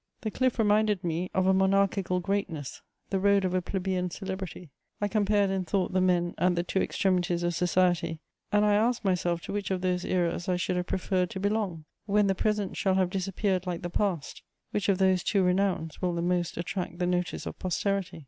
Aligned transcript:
]The 0.23 0.31
cliff 0.31 0.57
reminded 0.57 1.03
me 1.03 1.29
of 1.35 1.45
a 1.45 1.53
monarchical 1.53 2.19
greatness, 2.21 2.81
the 3.11 3.19
road 3.19 3.45
of 3.45 3.53
a 3.53 3.61
plebeian 3.61 4.09
celebrity: 4.09 4.71
I 4.99 5.07
compared 5.07 5.51
in 5.51 5.63
thought 5.63 5.93
the 5.93 6.01
men 6.01 6.33
at 6.39 6.55
the 6.55 6.63
two 6.63 6.81
extremities 6.81 7.43
of 7.43 7.53
society, 7.53 8.19
and 8.51 8.65
I 8.65 8.73
asked 8.73 9.05
myself 9.05 9.41
to 9.41 9.53
which 9.53 9.69
of 9.69 9.81
those 9.81 10.03
eras 10.03 10.49
I 10.49 10.55
should 10.55 10.77
have 10.77 10.87
preferred 10.87 11.29
to 11.29 11.39
belong. 11.39 11.85
When 12.07 12.25
the 12.25 12.33
present 12.33 12.77
shall 12.77 12.95
have 12.95 13.11
disappeared 13.11 13.67
like 13.67 13.83
the 13.83 13.91
past, 13.91 14.41
which 14.71 14.89
of 14.89 14.97
those 14.97 15.21
two 15.21 15.43
renowns 15.43 16.01
will 16.01 16.15
the 16.15 16.23
most 16.23 16.57
attract 16.57 16.97
the 16.97 17.05
notice 17.05 17.45
of 17.45 17.59
posterity? 17.59 18.19